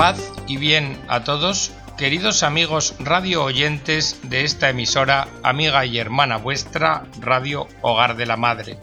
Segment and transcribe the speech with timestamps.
[0.00, 6.38] Paz y bien a todos, queridos amigos radio oyentes de esta emisora, amiga y hermana
[6.38, 8.78] vuestra, Radio Hogar de la Madre.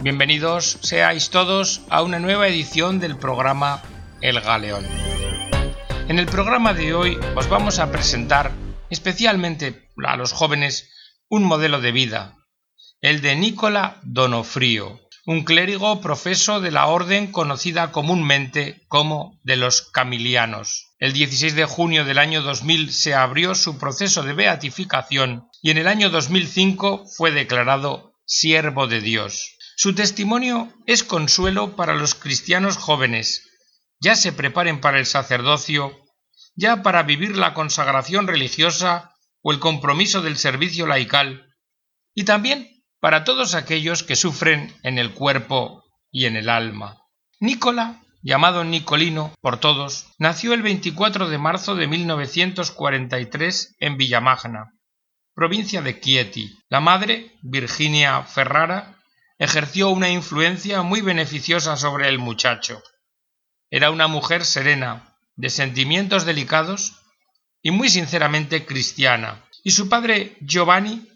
[0.00, 3.80] Bienvenidos seáis todos a una nueva edición del programa
[4.22, 4.84] El Galeón.
[6.08, 8.50] En el programa de hoy os vamos a presentar,
[8.90, 10.90] especialmente a los jóvenes,
[11.28, 12.34] un modelo de vida,
[13.00, 19.80] el de Nicola Donofrio, un clérigo profeso de la orden conocida comúnmente como de los
[19.80, 20.94] Camilianos.
[20.98, 25.78] El 16 de junio del año 2000 se abrió su proceso de beatificación y en
[25.78, 29.56] el año 2005 fue declarado siervo de Dios.
[29.76, 33.48] Su testimonio es consuelo para los cristianos jóvenes,
[34.00, 35.98] ya se preparen para el sacerdocio,
[36.54, 41.54] ya para vivir la consagración religiosa o el compromiso del servicio laical,
[42.14, 42.73] y también
[43.04, 47.02] para todos aquellos que sufren en el cuerpo y en el alma.
[47.38, 54.72] Nicola, llamado Nicolino por todos, nació el 24 de marzo de 1943 en Villamagna,
[55.34, 56.56] provincia de Chieti.
[56.70, 58.96] La madre, Virginia Ferrara,
[59.38, 62.82] ejerció una influencia muy beneficiosa sobre el muchacho.
[63.68, 66.94] Era una mujer serena, de sentimientos delicados
[67.60, 71.06] y muy sinceramente cristiana, y su padre Giovanni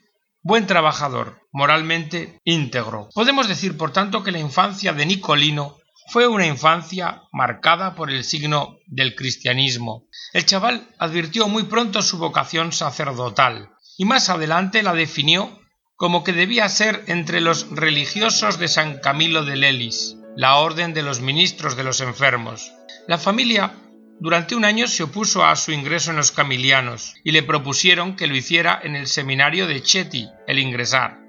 [0.48, 3.10] buen trabajador, moralmente íntegro.
[3.14, 5.76] Podemos decir, por tanto, que la infancia de Nicolino
[6.10, 10.06] fue una infancia marcada por el signo del cristianismo.
[10.32, 15.60] El chaval advirtió muy pronto su vocación sacerdotal y más adelante la definió
[15.96, 21.02] como que debía ser entre los religiosos de San Camilo de Lelis, la orden de
[21.02, 22.72] los ministros de los enfermos.
[23.06, 23.74] La familia
[24.20, 28.26] durante un año se opuso a su ingreso en los camilianos y le propusieron que
[28.26, 31.20] lo hiciera en el seminario de Cheti, el ingresar.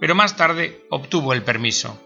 [0.00, 2.00] Pero más tarde obtuvo el permiso.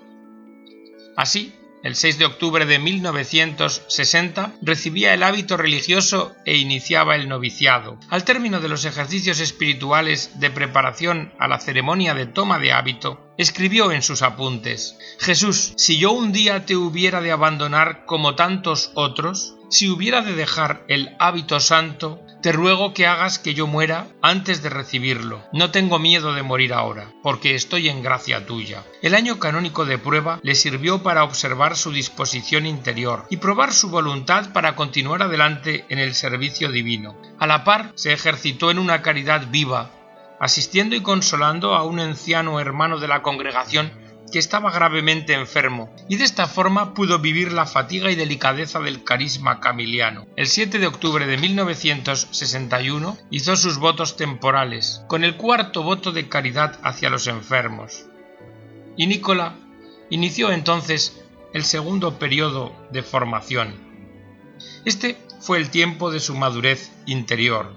[1.16, 7.98] Así, el 6 de octubre de 1960 recibía el hábito religioso e iniciaba el noviciado.
[8.10, 13.32] Al término de los ejercicios espirituales de preparación a la ceremonia de toma de hábito,
[13.38, 18.90] escribió en sus apuntes Jesús, si yo un día te hubiera de abandonar como tantos
[18.94, 24.06] otros, si hubiera de dejar el hábito santo, te ruego que hagas que yo muera
[24.22, 25.42] antes de recibirlo.
[25.52, 28.84] No tengo miedo de morir ahora, porque estoy en gracia tuya.
[29.02, 33.90] El año canónico de prueba le sirvió para observar su disposición interior y probar su
[33.90, 37.20] voluntad para continuar adelante en el servicio divino.
[37.38, 39.90] A la par se ejercitó en una caridad viva,
[40.40, 43.90] asistiendo y consolando a un anciano hermano de la congregación
[44.30, 49.04] que estaba gravemente enfermo, y de esta forma pudo vivir la fatiga y delicadeza del
[49.04, 50.26] carisma camiliano.
[50.36, 56.28] El 7 de octubre de 1961 hizo sus votos temporales, con el cuarto voto de
[56.28, 58.06] caridad hacia los enfermos.
[58.96, 59.54] Y Nicola
[60.10, 61.22] inició entonces
[61.54, 63.74] el segundo periodo de formación.
[64.84, 67.76] Este fue el tiempo de su madurez interior.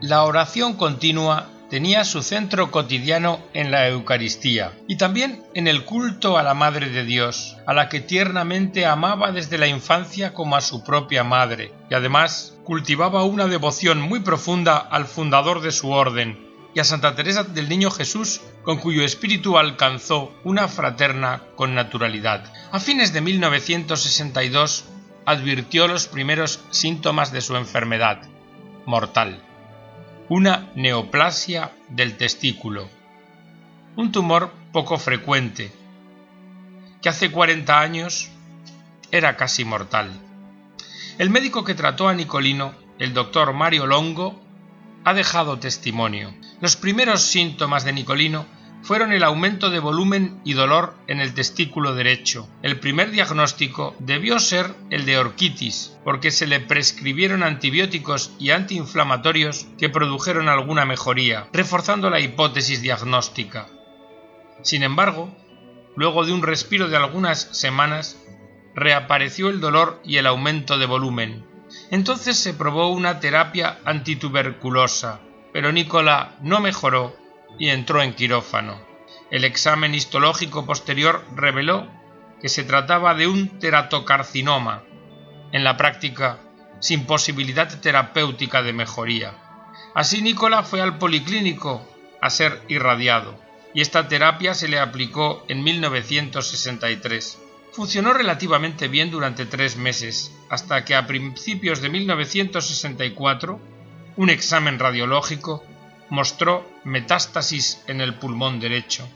[0.00, 6.38] La oración continua tenía su centro cotidiano en la Eucaristía y también en el culto
[6.38, 10.60] a la Madre de Dios, a la que tiernamente amaba desde la infancia como a
[10.60, 16.46] su propia madre, y además cultivaba una devoción muy profunda al fundador de su orden
[16.74, 22.52] y a Santa Teresa del Niño Jesús, con cuyo espíritu alcanzó una fraterna connaturalidad.
[22.70, 24.84] A fines de 1962
[25.24, 28.20] advirtió los primeros síntomas de su enfermedad
[28.84, 29.45] mortal
[30.28, 32.88] una neoplasia del testículo,
[33.94, 35.72] un tumor poco frecuente,
[37.00, 38.28] que hace 40 años
[39.12, 40.10] era casi mortal.
[41.18, 44.40] El médico que trató a Nicolino, el doctor Mario Longo,
[45.04, 46.34] ha dejado testimonio.
[46.60, 48.46] Los primeros síntomas de Nicolino
[48.86, 52.48] fueron el aumento de volumen y dolor en el testículo derecho.
[52.62, 59.66] El primer diagnóstico debió ser el de orquitis, porque se le prescribieron antibióticos y antiinflamatorios
[59.76, 63.66] que produjeron alguna mejoría, reforzando la hipótesis diagnóstica.
[64.62, 65.36] Sin embargo,
[65.96, 68.16] luego de un respiro de algunas semanas,
[68.76, 71.44] reapareció el dolor y el aumento de volumen.
[71.90, 75.22] Entonces se probó una terapia antituberculosa,
[75.52, 77.25] pero Nicola no mejoró
[77.58, 78.80] y entró en quirófano.
[79.30, 81.88] El examen histológico posterior reveló
[82.40, 84.84] que se trataba de un teratocarcinoma,
[85.52, 86.38] en la práctica
[86.80, 89.34] sin posibilidad terapéutica de mejoría.
[89.94, 91.86] Así Nicola fue al policlínico
[92.20, 93.38] a ser irradiado,
[93.74, 97.38] y esta terapia se le aplicó en 1963.
[97.72, 103.60] Funcionó relativamente bien durante tres meses, hasta que a principios de 1964
[104.16, 105.62] un examen radiológico
[106.08, 109.08] mostró metástasis en el pulmón derecho.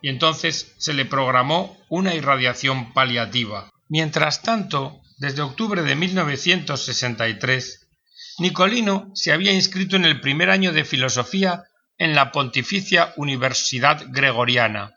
[0.00, 3.70] Y entonces se le programó una irradiación paliativa.
[3.88, 7.88] Mientras tanto, desde octubre de 1963,
[8.38, 11.64] Nicolino se había inscrito en el primer año de filosofía
[11.96, 14.94] en la Pontificia Universidad Gregoriana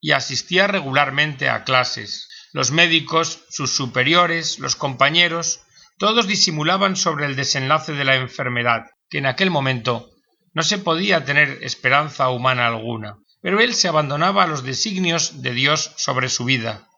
[0.00, 2.28] y asistía regularmente a clases.
[2.52, 5.60] Los médicos, sus superiores, los compañeros,
[5.98, 10.10] todos disimulaban sobre el desenlace de la enfermedad, que en aquel momento
[10.56, 13.18] no se podía tener esperanza humana alguna.
[13.42, 16.88] Pero él se abandonaba a los designios de Dios sobre su vida.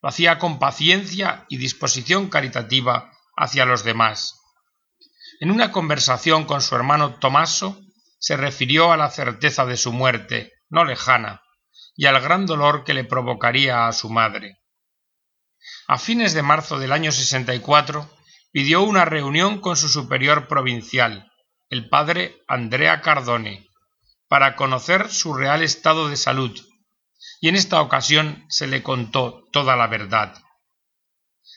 [0.00, 4.40] Lo hacía con paciencia y disposición caritativa hacia los demás.
[5.38, 7.78] En una conversación con su hermano Tomaso,
[8.18, 11.42] se refirió a la certeza de su muerte, no lejana,
[11.94, 14.62] y al gran dolor que le provocaría a su madre.
[15.88, 18.10] A fines de marzo del año 64
[18.50, 21.30] pidió una reunión con su superior provincial,
[21.68, 23.68] el padre Andrea Cardone,
[24.28, 26.58] para conocer su real estado de salud,
[27.40, 30.42] y en esta ocasión se le contó toda la verdad.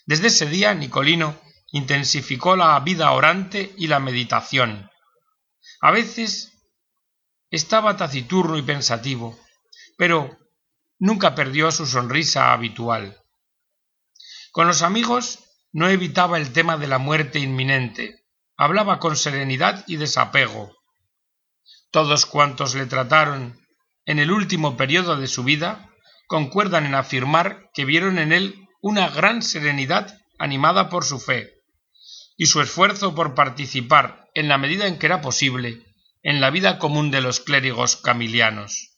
[0.06, 1.40] Desde ese día Nicolino
[1.72, 4.90] intensificó la vida orante y la meditación.
[5.82, 6.54] A veces
[7.50, 9.38] estaba taciturno y pensativo,
[9.98, 10.38] pero
[11.00, 13.22] nunca perdió su sonrisa habitual.
[14.52, 15.40] Con los amigos
[15.72, 18.27] no evitaba el tema de la muerte inminente,
[18.58, 20.76] hablaba con serenidad y desapego.
[21.92, 23.60] Todos cuantos le trataron
[24.06, 25.90] en el último periodo de su vida
[26.28, 31.54] concuerdan en afirmar que vieron en él una gran serenidad animada por su fe
[32.38, 35.84] y su esfuerzo por participar, en la medida en que era posible,
[36.22, 38.96] en la vida común de los clérigos camilianos.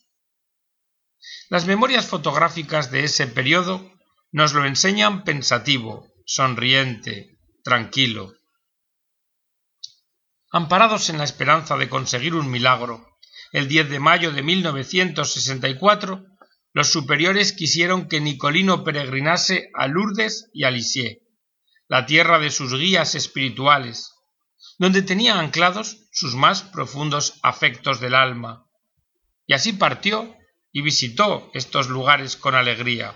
[1.49, 3.91] Las memorias fotográficas de ese periodo
[4.31, 8.33] nos lo enseñan pensativo, sonriente, tranquilo.
[10.51, 13.05] Amparados en la esperanza de conseguir un milagro,
[13.51, 16.25] el 10 de mayo de 1964,
[16.73, 21.19] los superiores quisieron que Nicolino peregrinase a Lourdes y a Lisieux,
[21.87, 24.11] la tierra de sus guías espirituales,
[24.79, 28.65] donde tenía anclados sus más profundos afectos del alma.
[29.45, 30.35] Y así partió
[30.71, 33.15] y visitó estos lugares con alegría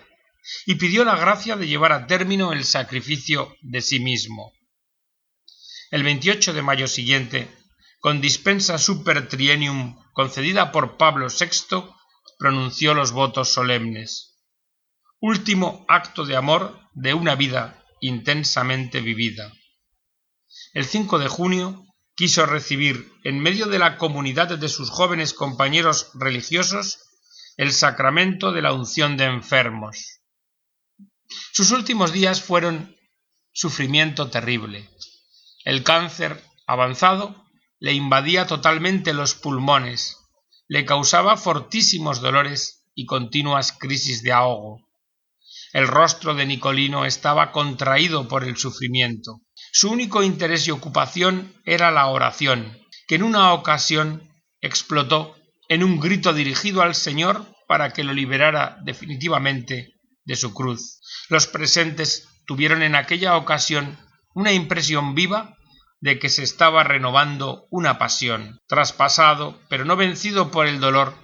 [0.67, 4.53] y pidió la gracia de llevar a término el sacrificio de sí mismo.
[5.93, 7.55] El 28 de mayo siguiente,
[7.99, 11.83] con dispensa super trienium concedida por Pablo VI,
[12.39, 14.43] pronunció los votos solemnes.
[15.19, 19.53] Último acto de amor de una vida intensamente vivida.
[20.73, 21.85] El 5 de junio
[22.15, 27.01] quiso recibir, en medio de la comunidad de sus jóvenes compañeros religiosos,
[27.55, 30.21] el sacramento de la unción de enfermos.
[31.51, 32.97] Sus últimos días fueron
[33.51, 34.89] sufrimiento terrible.
[35.63, 37.45] El cáncer avanzado
[37.79, 40.17] le invadía totalmente los pulmones,
[40.67, 44.81] le causaba fortísimos dolores y continuas crisis de ahogo.
[45.71, 49.41] El rostro de Nicolino estaba contraído por el sufrimiento.
[49.71, 52.77] Su único interés y ocupación era la oración,
[53.07, 54.29] que en una ocasión
[54.61, 55.35] explotó
[55.69, 59.93] en un grito dirigido al Señor para que lo liberara definitivamente
[60.25, 60.99] de su cruz.
[61.29, 63.97] Los presentes tuvieron en aquella ocasión
[64.33, 65.57] una impresión viva
[65.99, 68.61] de que se estaba renovando una pasión.
[68.67, 71.15] Traspasado, pero no vencido por el dolor,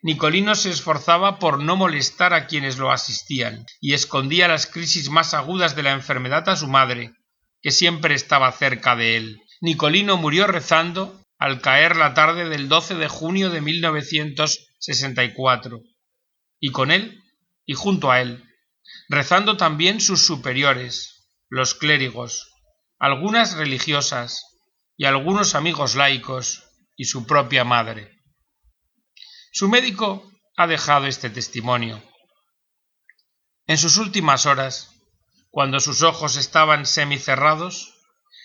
[0.00, 5.34] Nicolino se esforzaba por no molestar a quienes lo asistían, y escondía las crisis más
[5.34, 7.14] agudas de la enfermedad a su madre,
[7.62, 9.42] que siempre estaba cerca de él.
[9.60, 15.80] Nicolino murió rezando al caer la tarde del 12 de junio de 1964,
[16.60, 17.20] y con él,
[17.66, 18.44] y junto a él,
[19.08, 22.52] rezando también sus superiores, los clérigos,
[22.98, 24.44] algunas religiosas
[24.96, 26.64] y algunos amigos laicos
[26.96, 28.20] y su propia madre.
[29.52, 32.02] Su médico ha dejado este testimonio.
[33.66, 34.90] En sus últimas horas,
[35.50, 37.94] cuando sus ojos estaban semicerrados,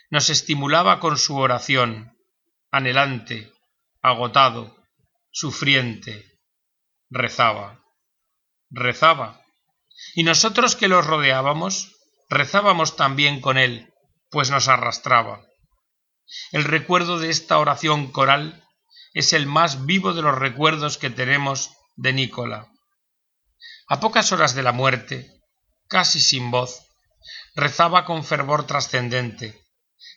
[0.10, 2.16] nos estimulaba con su oración,
[2.72, 3.52] anhelante,
[4.02, 4.76] agotado,
[5.32, 6.40] sufriente,
[7.10, 7.84] rezaba,
[8.70, 9.44] rezaba
[10.16, 11.96] y nosotros que los rodeábamos,
[12.30, 13.93] rezábamos también con él,
[14.34, 15.46] pues nos arrastraba.
[16.52, 18.68] El recuerdo de esta oración coral
[19.14, 22.68] es el más vivo de los recuerdos que tenemos de Nicola.
[23.88, 25.30] A pocas horas de la muerte,
[25.88, 26.82] casi sin voz,
[27.54, 29.62] rezaba con fervor trascendente,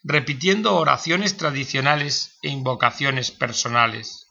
[0.02, 4.28] repitiendo oraciones tradicionales e invocaciones personales.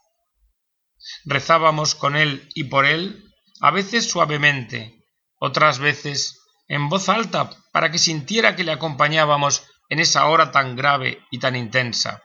[1.24, 3.22] Rezábamos con él y por él,
[3.60, 5.04] a veces suavemente,
[5.38, 10.76] otras veces en voz alta para que sintiera que le acompañábamos en esa hora tan
[10.76, 12.22] grave y tan intensa.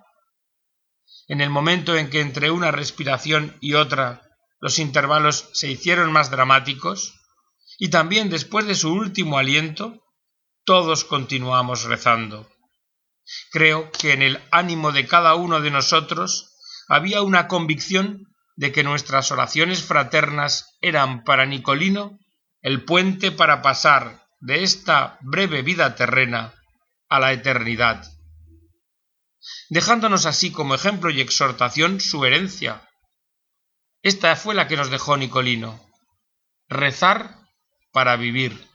[1.28, 4.22] En el momento en que entre una respiración y otra
[4.60, 7.16] los intervalos se hicieron más dramáticos,
[7.80, 10.04] y también después de su último aliento,
[10.66, 12.48] todos continuamos rezando.
[13.52, 16.56] Creo que en el ánimo de cada uno de nosotros
[16.88, 22.20] había una convicción de que nuestras oraciones fraternas eran para Nicolino
[22.62, 26.54] el puente para pasar de esta breve vida terrena
[27.12, 28.10] a la eternidad,
[29.70, 32.90] dejándonos así como ejemplo y exhortación su herencia.
[34.02, 35.78] Esta fue la que nos dejó Nicolino.
[36.70, 37.38] Rezar
[37.92, 38.66] para vivir,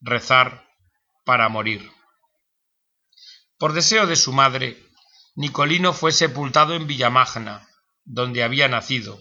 [0.00, 0.66] rezar
[1.26, 1.92] para morir.
[3.58, 4.82] Por deseo de su madre,
[5.34, 7.68] Nicolino fue sepultado en Villamagna,
[8.06, 9.20] donde había nacido,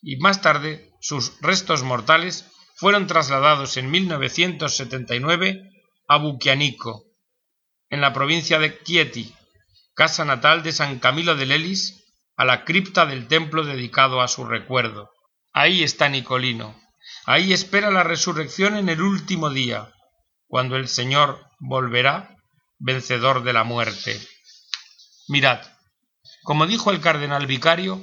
[0.00, 5.70] y más tarde sus restos mortales fueron trasladados en 1979
[6.08, 7.07] a Buquianico,
[7.90, 9.34] en la provincia de Chieti,
[9.94, 12.04] casa natal de San Camilo de Lelis,
[12.36, 15.10] a la cripta del templo dedicado a su recuerdo.
[15.52, 16.80] Ahí está Nicolino,
[17.26, 19.92] ahí espera la resurrección en el último día,
[20.46, 22.36] cuando el Señor volverá
[22.78, 24.20] vencedor de la muerte.
[25.26, 25.60] Mirad,
[26.44, 28.00] como dijo el cardenal vicario,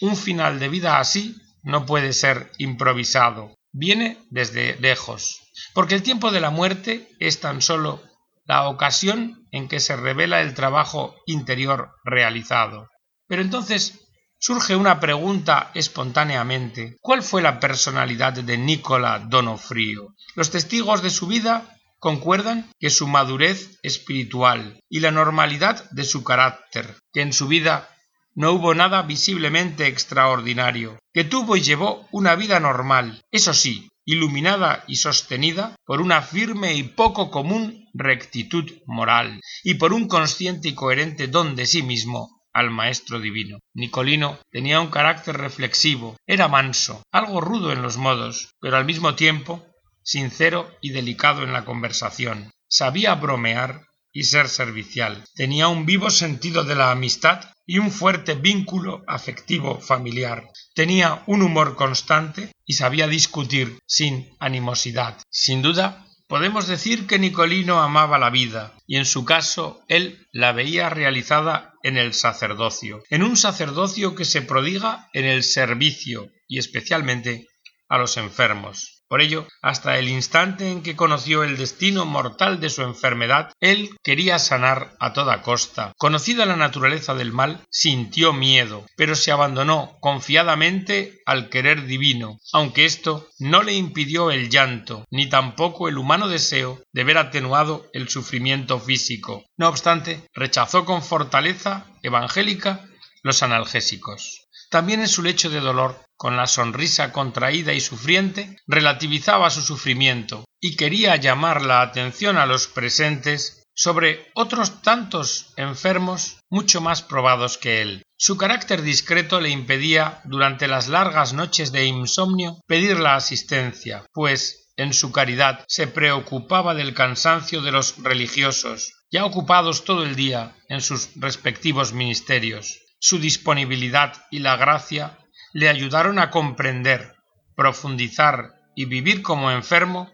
[0.00, 5.40] un final de vida así no puede ser improvisado, viene desde lejos,
[5.74, 8.00] porque el tiempo de la muerte es tan solo
[8.46, 12.88] la ocasión en que se revela el trabajo interior realizado.
[13.26, 14.00] Pero entonces
[14.38, 16.96] surge una pregunta espontáneamente.
[17.00, 20.14] ¿Cuál fue la personalidad de Nicola Donofrio?
[20.34, 26.22] Los testigos de su vida concuerdan que su madurez espiritual y la normalidad de su
[26.22, 27.88] carácter, que en su vida
[28.34, 34.84] no hubo nada visiblemente extraordinario, que tuvo y llevó una vida normal, eso sí, iluminada
[34.86, 40.74] y sostenida por una firme y poco común rectitud moral, y por un consciente y
[40.74, 43.58] coherente don de sí mismo al Maestro Divino.
[43.74, 49.14] Nicolino tenía un carácter reflexivo, era manso, algo rudo en los modos, pero al mismo
[49.14, 49.66] tiempo
[50.02, 52.50] sincero y delicado en la conversación.
[52.68, 55.24] Sabía bromear y ser servicial.
[55.34, 60.48] Tenía un vivo sentido de la amistad y un fuerte vínculo afectivo familiar.
[60.74, 65.18] Tenía un humor constante y sabía discutir sin animosidad.
[65.30, 70.52] Sin duda, podemos decir que Nicolino amaba la vida, y en su caso él la
[70.52, 76.58] veía realizada en el sacerdocio, en un sacerdocio que se prodiga en el servicio y
[76.58, 77.46] especialmente
[77.88, 78.95] a los enfermos.
[79.08, 83.90] Por ello, hasta el instante en que conoció el destino mortal de su enfermedad, él
[84.02, 85.92] quería sanar a toda costa.
[85.96, 92.84] Conocida la naturaleza del mal, sintió miedo, pero se abandonó confiadamente al querer divino, aunque
[92.84, 98.08] esto no le impidió el llanto, ni tampoco el humano deseo de ver atenuado el
[98.08, 99.44] sufrimiento físico.
[99.56, 102.84] No obstante, rechazó con fortaleza evangélica
[103.22, 104.46] los analgésicos.
[104.70, 110.44] También en su lecho de dolor, con la sonrisa contraída y sufriente, relativizaba su sufrimiento
[110.60, 117.58] y quería llamar la atención a los presentes sobre otros tantos enfermos mucho más probados
[117.58, 118.02] que él.
[118.16, 124.72] Su carácter discreto le impedía, durante las largas noches de insomnio, pedir la asistencia, pues
[124.76, 130.56] en su caridad se preocupaba del cansancio de los religiosos, ya ocupados todo el día
[130.68, 135.18] en sus respectivos ministerios su disponibilidad y la gracia
[135.56, 137.14] le ayudaron a comprender,
[137.54, 140.10] profundizar y vivir como enfermo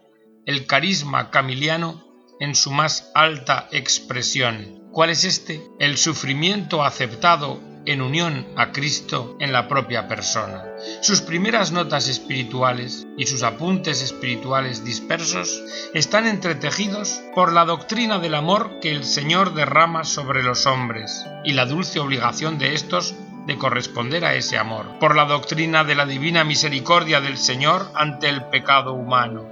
[0.47, 2.01] el carisma camiliano
[2.39, 4.89] en su más alta expresión.
[4.93, 5.61] ¿Cuál es este?
[5.81, 10.63] El sufrimiento aceptado en unión a Cristo en la propia persona.
[11.01, 15.61] Sus primeras notas espirituales y sus apuntes espirituales dispersos
[15.93, 21.55] están entretejidos por la doctrina del amor que el Señor derrama sobre los hombres y
[21.55, 26.07] la dulce obligación de éstos de corresponder a ese amor, por la doctrina de la
[26.07, 29.49] divina misericordia del Señor ante el pecado humano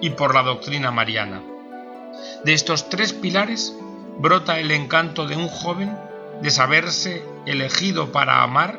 [0.00, 1.42] y por la doctrina mariana.
[2.44, 3.76] De estos tres pilares
[4.18, 5.96] brota el encanto de un joven
[6.40, 8.78] de saberse elegido para amar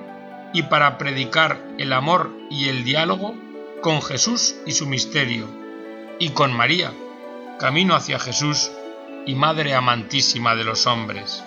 [0.54, 3.36] y para predicar el amor y el diálogo
[3.82, 5.48] con Jesús y su misterio,
[6.20, 6.94] y con María,
[7.60, 8.72] camino hacia Jesús
[9.26, 11.44] y Madre amantísima de los hombres.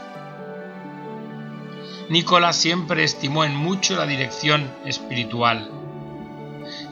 [2.08, 5.70] Nicolás siempre estimó en mucho la dirección espiritual,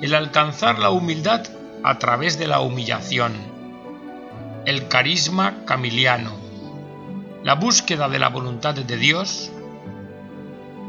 [0.03, 1.47] el alcanzar la humildad
[1.83, 3.33] a través de la humillación,
[4.67, 6.47] el carisma camiliano,
[7.47, 9.53] la búsqueda de la voluntad de Dios.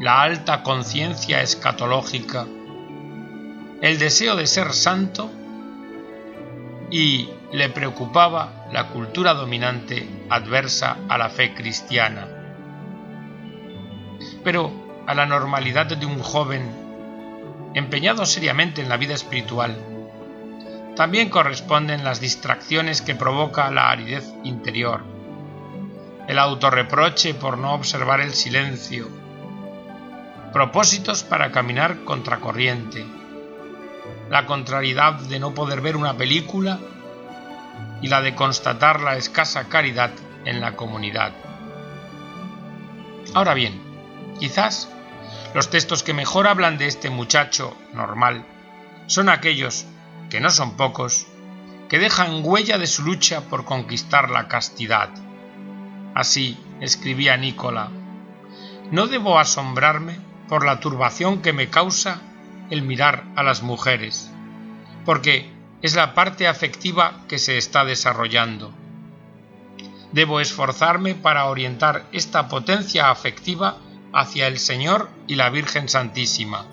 [0.00, 2.46] La alta conciencia escatológica,
[3.80, 5.30] el deseo de ser santo.
[6.90, 12.37] Y le preocupaba la cultura dominante adversa a la fe cristiana.
[14.48, 14.72] Pero
[15.06, 16.70] a la normalidad de un joven
[17.74, 19.76] empeñado seriamente en la vida espiritual,
[20.96, 25.04] también corresponden las distracciones que provoca la aridez interior,
[26.28, 29.10] el autorreproche por no observar el silencio,
[30.54, 33.04] propósitos para caminar contracorriente,
[34.30, 36.78] la contrariedad de no poder ver una película
[38.00, 40.12] y la de constatar la escasa caridad
[40.46, 41.32] en la comunidad.
[43.34, 43.87] Ahora bien,
[44.38, 44.88] quizás
[45.54, 48.44] los textos que mejor hablan de este muchacho normal
[49.06, 49.86] son aquellos,
[50.30, 51.26] que no son pocos,
[51.88, 55.08] que dejan huella de su lucha por conquistar la castidad.
[56.14, 57.90] Así escribía Nicola,
[58.90, 60.18] no debo asombrarme
[60.48, 62.20] por la turbación que me causa
[62.70, 64.30] el mirar a las mujeres,
[65.04, 68.72] porque es la parte afectiva que se está desarrollando.
[70.12, 73.78] Debo esforzarme para orientar esta potencia afectiva
[74.12, 76.66] hacia el Señor y la Virgen Santísima.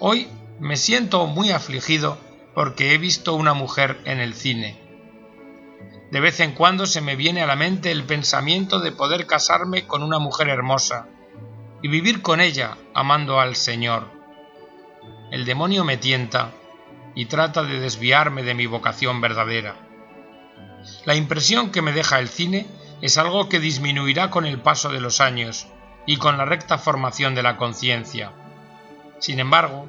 [0.00, 0.28] Hoy
[0.60, 2.18] me siento muy afligido
[2.54, 4.78] porque he visto una mujer en el cine.
[6.10, 9.86] De vez en cuando se me viene a la mente el pensamiento de poder casarme
[9.86, 11.06] con una mujer hermosa
[11.82, 14.10] y vivir con ella amando al Señor.
[15.30, 16.52] El demonio me tienta
[17.14, 19.76] y trata de desviarme de mi vocación verdadera.
[21.04, 22.66] La impresión que me deja el cine
[23.02, 25.66] es algo que disminuirá con el paso de los años
[26.08, 28.32] y con la recta formación de la conciencia.
[29.18, 29.86] Sin embargo,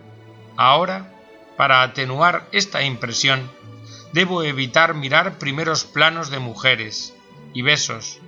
[0.57, 1.13] ahora,
[1.55, 3.49] para atenuar esta impresión,
[4.11, 7.15] debo evitar mirar primeros planos de mujeres
[7.53, 8.19] y besos,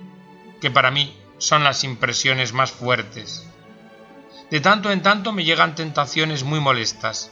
[0.62, 3.46] que para mí son las impresiones más fuertes.
[4.50, 7.30] De tanto en tanto me llegan tentaciones muy molestas,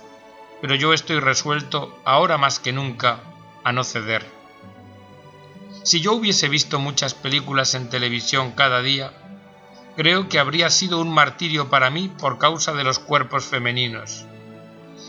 [0.60, 3.20] pero yo estoy resuelto, ahora más que nunca,
[3.64, 4.26] a no ceder.
[5.84, 9.14] Si yo hubiese visto muchas películas en televisión cada día,
[10.00, 14.24] creo que habría sido un martirio para mí por causa de los cuerpos femeninos,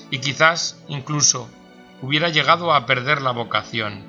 [0.09, 1.49] y quizás incluso
[2.01, 4.03] hubiera llegado a perder la vocación.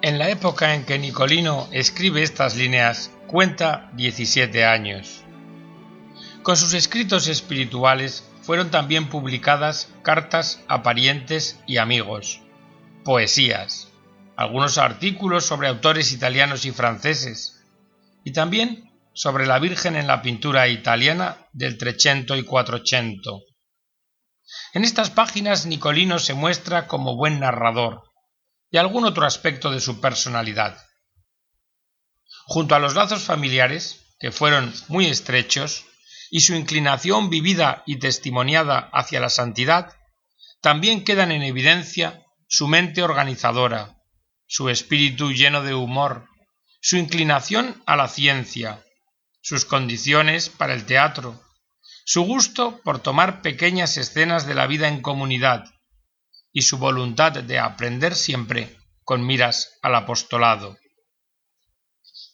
[0.00, 5.22] En la época en que Nicolino escribe estas líneas, cuenta 17 años.
[6.42, 12.40] Con sus escritos espirituales fueron también publicadas cartas a parientes y amigos,
[13.04, 13.88] poesías,
[14.36, 17.62] algunos artículos sobre autores italianos y franceses,
[18.24, 18.85] y también
[19.16, 23.40] sobre la Virgen en la pintura italiana del Trecento y Cuatrocento.
[24.74, 28.02] En estas páginas Nicolino se muestra como buen narrador
[28.70, 30.78] y algún otro aspecto de su personalidad.
[32.44, 35.86] Junto a los lazos familiares, que fueron muy estrechos,
[36.30, 39.94] y su inclinación vivida y testimoniada hacia la santidad,
[40.60, 43.96] también quedan en evidencia su mente organizadora,
[44.46, 46.28] su espíritu lleno de humor,
[46.82, 48.85] su inclinación a la ciencia,
[49.46, 51.40] sus condiciones para el teatro,
[52.04, 55.66] su gusto por tomar pequeñas escenas de la vida en comunidad
[56.52, 60.76] y su voluntad de aprender siempre con miras al apostolado.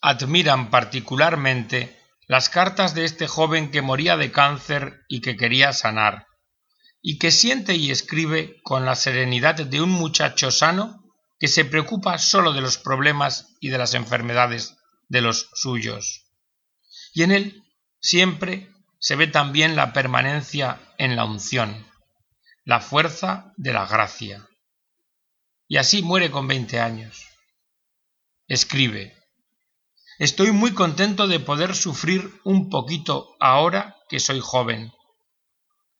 [0.01, 1.95] Admiran particularmente
[2.27, 6.25] las cartas de este joven que moría de cáncer y que quería sanar,
[6.99, 11.03] y que siente y escribe con la serenidad de un muchacho sano
[11.37, 14.77] que se preocupa solo de los problemas y de las enfermedades
[15.09, 16.22] de los suyos.
[17.13, 17.63] Y en él
[18.01, 21.85] siempre se ve también la permanencia en la unción,
[22.65, 24.47] la fuerza de la gracia.
[25.67, 27.25] Y así muere con veinte años.
[28.47, 29.15] Escribe,
[30.19, 34.91] Estoy muy contento de poder sufrir un poquito ahora que soy joven,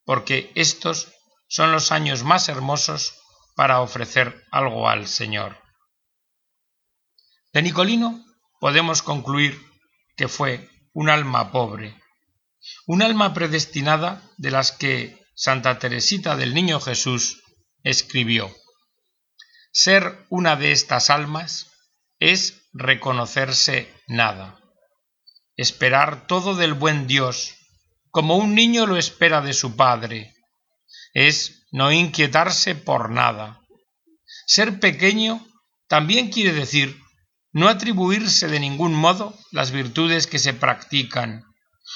[0.04, 1.12] porque estos
[1.48, 3.20] son los años más hermosos
[3.56, 5.58] para ofrecer algo al Señor.
[7.52, 8.24] De Nicolino
[8.60, 9.60] podemos concluir
[10.16, 12.00] que fue un alma pobre,
[12.86, 17.42] un alma predestinada de las que Santa Teresita del Niño Jesús
[17.82, 18.54] escribió.
[19.72, 21.72] Ser una de estas almas
[22.20, 24.60] es reconocerse nada.
[25.56, 27.56] Esperar todo del buen Dios,
[28.10, 30.32] como un niño lo espera de su padre,
[31.12, 33.60] es no inquietarse por nada.
[34.46, 35.44] Ser pequeño
[35.88, 36.96] también quiere decir
[37.54, 41.44] no atribuirse de ningún modo las virtudes que se practican,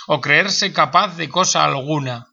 [0.06, 2.28] o creerse capaz de cosa alguna,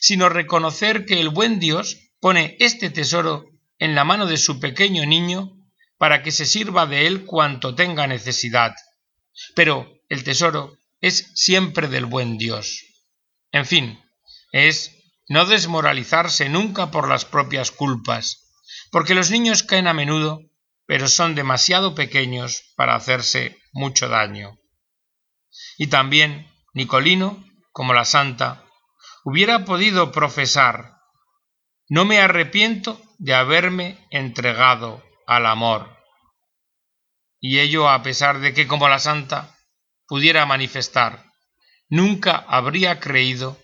[0.00, 3.44] sino reconocer que el buen Dios pone este tesoro
[3.78, 5.52] en la mano de su pequeño niño
[5.98, 8.74] para que se sirva de él cuanto tenga necesidad.
[9.54, 12.86] Pero el tesoro es siempre del buen Dios.
[13.52, 14.00] En fin,
[14.52, 14.96] es
[15.28, 18.50] no desmoralizarse nunca por las propias culpas,
[18.90, 20.40] porque los niños caen a menudo,
[20.90, 24.58] pero son demasiado pequeños para hacerse mucho daño.
[25.78, 28.64] Y también Nicolino, como la santa,
[29.22, 30.96] hubiera podido profesar
[31.88, 35.96] No me arrepiento de haberme entregado al amor.
[37.38, 39.56] Y ello a pesar de que como la santa
[40.08, 41.24] pudiera manifestar,
[41.88, 43.56] nunca habría creído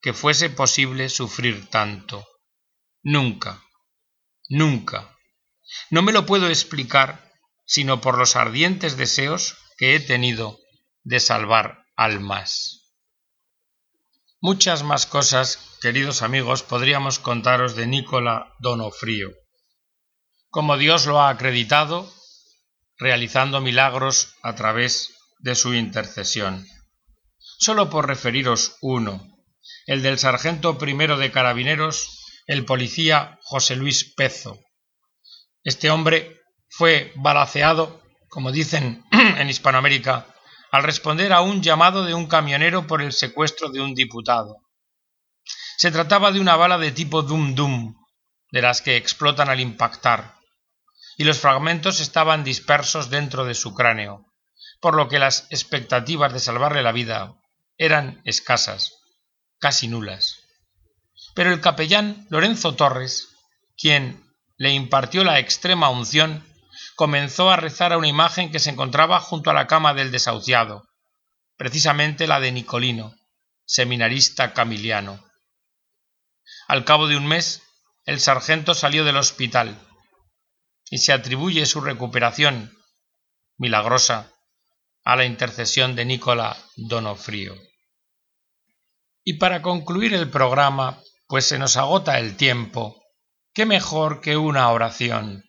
[0.00, 2.24] que fuese posible sufrir tanto.
[3.02, 3.64] Nunca,
[4.48, 5.17] nunca.
[5.90, 7.28] No me lo puedo explicar
[7.68, 10.58] sino por los ardientes deseos que he tenido
[11.04, 12.94] de salvar almas.
[14.40, 19.32] Muchas más cosas, queridos amigos, podríamos contaros de Nicola Donofrio.
[20.48, 22.10] Como Dios lo ha acreditado,
[22.96, 26.66] realizando milagros a través de su intercesión.
[27.58, 29.26] Solo por referiros uno,
[29.86, 34.58] el del sargento primero de carabineros, el policía José Luis Pezo.
[35.64, 40.26] Este hombre fue balaceado, como dicen en Hispanoamérica,
[40.70, 44.56] al responder a un llamado de un camionero por el secuestro de un diputado.
[45.76, 47.94] Se trataba de una bala de tipo Dum Dum,
[48.50, 50.34] de las que explotan al impactar,
[51.16, 54.26] y los fragmentos estaban dispersos dentro de su cráneo,
[54.80, 57.34] por lo que las expectativas de salvarle la vida
[57.76, 58.92] eran escasas,
[59.58, 60.38] casi nulas.
[61.34, 63.28] Pero el capellán Lorenzo Torres,
[63.76, 64.27] quien
[64.58, 66.44] le impartió la extrema unción,
[66.96, 70.84] comenzó a rezar a una imagen que se encontraba junto a la cama del desahuciado,
[71.56, 73.14] precisamente la de Nicolino,
[73.64, 75.24] seminarista camiliano.
[76.66, 77.62] Al cabo de un mes,
[78.04, 79.78] el sargento salió del hospital
[80.90, 82.76] y se atribuye su recuperación
[83.58, 84.32] milagrosa
[85.04, 87.56] a la intercesión de Nicola Donofrio.
[89.24, 93.02] Y para concluir el programa, pues se nos agota el tiempo,
[93.58, 95.42] qué mejor que una oración.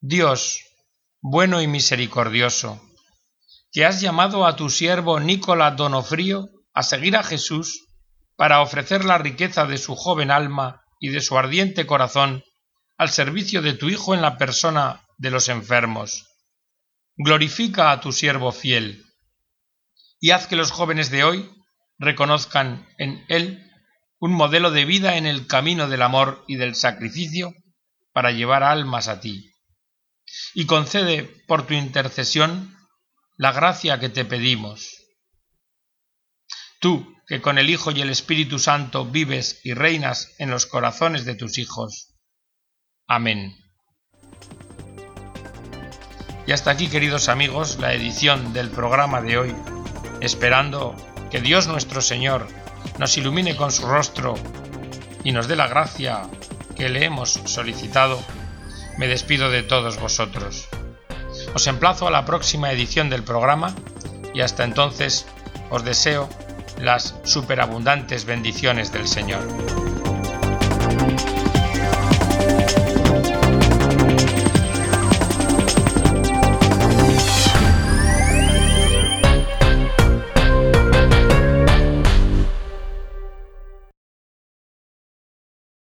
[0.00, 0.58] Dios,
[1.20, 2.82] bueno y misericordioso,
[3.70, 7.86] que has llamado a tu siervo Nicola Donofrio a seguir a Jesús
[8.34, 12.42] para ofrecer la riqueza de su joven alma y de su ardiente corazón
[12.98, 16.26] al servicio de tu Hijo en la persona de los enfermos.
[17.14, 19.04] Glorifica a tu siervo fiel
[20.18, 21.48] y haz que los jóvenes de hoy
[22.00, 23.71] reconozcan en él
[24.22, 27.54] un modelo de vida en el camino del amor y del sacrificio
[28.12, 29.50] para llevar almas a ti
[30.54, 32.72] y concede por tu intercesión
[33.36, 34.96] la gracia que te pedimos.
[36.78, 41.24] Tú, que con el Hijo y el Espíritu Santo vives y reinas en los corazones
[41.24, 42.14] de tus hijos.
[43.08, 43.56] Amén.
[46.46, 49.54] Y hasta aquí, queridos amigos, la edición del programa de hoy,
[50.20, 50.94] esperando
[51.32, 52.61] que Dios nuestro Señor
[52.98, 54.34] nos ilumine con su rostro
[55.24, 56.22] y nos dé la gracia
[56.76, 58.20] que le hemos solicitado
[58.98, 60.68] me despido de todos vosotros.
[61.54, 63.74] Os emplazo a la próxima edición del programa
[64.34, 65.26] y hasta entonces
[65.70, 66.28] os deseo
[66.78, 69.91] las superabundantes bendiciones del Señor.